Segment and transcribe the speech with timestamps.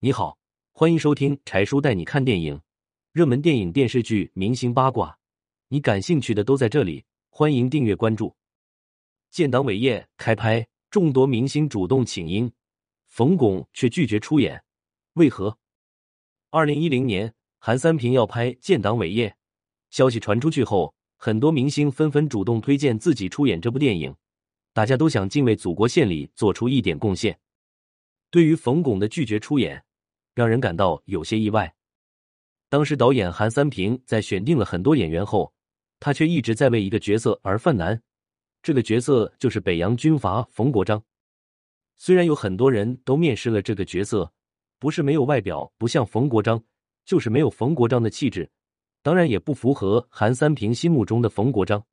[0.00, 0.38] 你好，
[0.70, 2.60] 欢迎收听柴叔带你看电影，
[3.10, 5.18] 热门电影、电视剧、明星八卦，
[5.70, 7.04] 你感兴趣的都在这里。
[7.30, 8.36] 欢迎订阅关注。
[9.28, 12.52] 建党伟业开拍，众多明星主动请缨，
[13.08, 14.62] 冯巩却拒绝出演，
[15.14, 15.58] 为何？
[16.50, 19.30] 二零一零年，韩三平要拍《建党伟业》，
[19.90, 24.14] 消息传出去后，很多明星纷纷主动推荐自己出演这部电影，
[24.72, 27.40] 大家都想尽为祖国献礼，做出一点贡献。
[28.30, 29.82] 对于冯巩的拒绝出演，
[30.38, 31.74] 让人感到有些意外。
[32.70, 35.52] 当时导演韩三平在选定了很多演员后。
[36.00, 38.00] 他却一直在为一个角色而犯难，
[38.62, 41.02] 这个角色就是北洋军阀冯国璋。
[41.96, 44.32] 虽然有很多人都面试了这个角色，
[44.78, 46.62] 不是没有外表不像冯国璋，
[47.04, 48.48] 就是没有冯国璋的气质，
[49.02, 51.84] 当然也不符合韩三平心目中的冯国璋。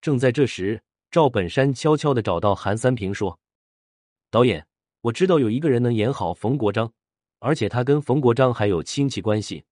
[0.00, 0.80] 正在这时，
[1.10, 3.40] 赵本山悄悄的找到韩三平说
[4.30, 4.64] ：“导演，
[5.00, 6.92] 我知道有一个人能演好冯国璋，
[7.38, 9.64] 而且他跟冯国璋还有亲戚关系。”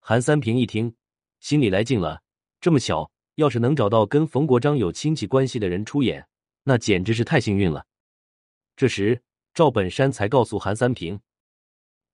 [0.00, 0.94] 韩三平一听，
[1.40, 2.22] 心里来劲了。
[2.60, 6.26] 这么巧，要是能找到跟冯国璋有亲戚关系的人出演，
[6.64, 7.86] 那简直是太幸运了。
[8.76, 9.22] 这时，
[9.54, 11.20] 赵本山才告诉韩三平，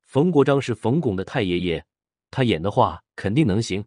[0.03, 1.85] 冯国璋是冯巩的太爷爷，
[2.31, 3.85] 他演的话肯定能行。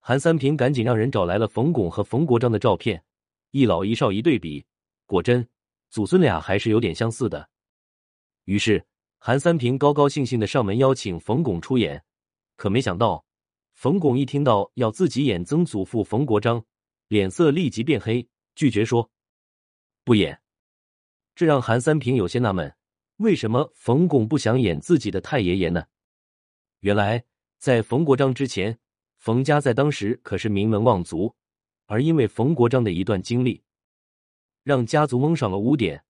[0.00, 3.04] 韩三平赶紧让人找来了冯巩和冯国璋的照片，
[3.50, 4.64] 一老一少一对比，
[5.06, 5.48] 果真
[5.90, 7.48] 祖孙俩还是有点相似的。
[8.44, 8.84] 于是，
[9.24, 12.02] 韩三平高高兴兴的上门邀请冯巩出演，
[12.56, 13.24] 可没想到。
[13.72, 16.64] 冯巩一听到要自己演曾祖父冯国璋，
[17.06, 19.08] 脸色立即变黑，拒绝说
[20.02, 20.42] 不演。
[21.36, 22.74] 这让韩三平有些纳闷：
[23.18, 25.84] 为什么冯巩不想演自己的太爷爷呢？
[26.80, 27.22] 原来
[27.58, 28.76] 在冯国璋之前，
[29.18, 31.32] 冯家在当时可是名门望族，
[31.86, 33.62] 而因为冯国璋的一段经历，
[34.64, 36.04] 让家族蒙上了污点。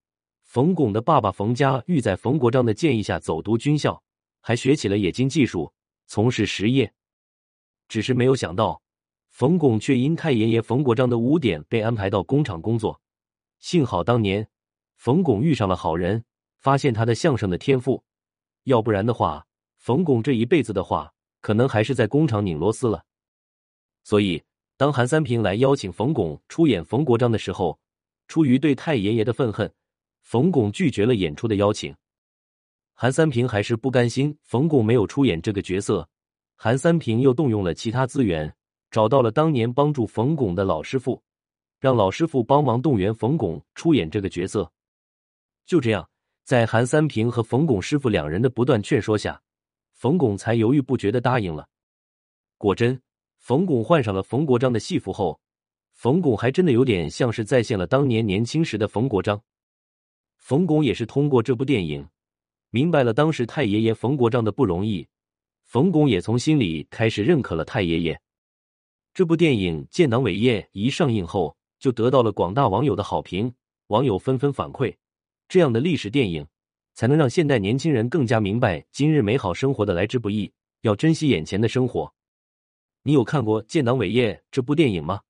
[0.52, 4.02] 冯巩的爸爸冯家玉在冯国璋的建议下走读军校，
[4.42, 5.72] 还学起了冶金技术，
[6.06, 6.92] 从事实业。
[7.88, 8.82] 只是没有想到，
[9.30, 13.00] 冯巩却因太爷爷冯国璋的污点被安排到工厂工作。
[13.60, 14.46] 幸好当年
[14.96, 16.22] 冯巩遇上了好人，
[16.58, 18.04] 发现他的相声的天赋，
[18.64, 19.46] 要不然的话，
[19.78, 21.10] 冯巩这一辈子的话，
[21.40, 23.02] 可能还是在工厂拧螺丝了。
[24.04, 24.42] 所以，
[24.76, 27.80] 当韩三平来邀请冯巩出演冯国璋的时候，
[28.28, 29.72] 出于对太爷爷的愤恨，
[30.22, 31.94] 冯巩拒绝了演出的邀请。
[32.94, 36.08] 韩三平还是不甘心冯巩没有出演这个角色。
[36.56, 38.54] 韩三平又动用了其他资源，
[38.90, 41.20] 找到了当年帮助冯巩的老师傅，
[41.80, 44.70] 让老师傅帮忙动员冯巩出演这个角色。
[45.66, 46.08] 就这样，
[46.44, 49.42] 在韩三平和冯巩师傅两人的不断劝说下，
[49.92, 51.68] 冯巩才犹豫不决的答应了。
[52.58, 53.00] 果真，
[53.38, 55.40] 冯巩换上了冯国璋的戏服后，
[55.92, 59.42] 冯巩还真的有点像是再现了当年年轻时的冯国璋。
[60.42, 62.08] 冯巩也是通过这部电影，
[62.70, 65.06] 明白了当时太爷爷冯国璋的不容易。
[65.62, 68.20] 冯巩也从心里开始认可了太爷爷。
[69.14, 73.54] 这部电影《建党伟业》一上映后，就得到了广大网友的好评，
[73.86, 74.96] 网友纷纷反馈：
[75.46, 76.44] 这样的历史电影，
[76.92, 82.12] 才能让现代年轻人更加明白今日美好生活的来之不易，要珍惜眼前的生活。
[83.04, 85.20] 你有看过《建党伟业》这部电影吗？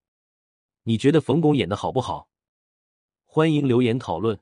[0.84, 2.30] 你觉得冯巩演的好不好？
[3.26, 4.40] 欢迎留言讨论。